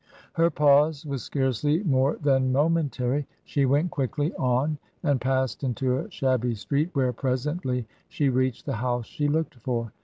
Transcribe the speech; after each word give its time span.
Her 0.33 0.49
pause 0.49 1.05
was 1.05 1.21
scarcely 1.21 1.83
more 1.83 2.15
than 2.15 2.51
momentary. 2.51 3.27
She 3.45 3.67
went 3.67 3.91
quickly 3.91 4.33
on 4.33 4.79
and 5.03 5.21
passed 5.21 5.63
into 5.63 5.95
a 5.99 6.09
shabby 6.09 6.55
street, 6.55 6.89
where 6.93 7.13
presently 7.13 7.85
she 8.09 8.27
reached 8.27 8.65
the 8.65 8.73
house 8.77 9.05
she 9.05 9.27
looked 9.27 9.53
for. 9.59 9.91